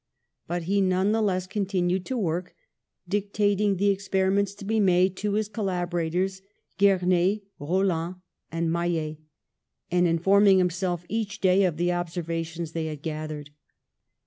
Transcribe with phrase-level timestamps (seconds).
[0.47, 2.55] But he none the less continued to work,
[3.07, 6.41] dictat ing the experiments to be made to his col laborators,
[6.79, 8.15] Gernez, Raulin
[8.51, 9.17] and Maillet,
[9.91, 13.51] and in forming himself each day of the observations they had gathered.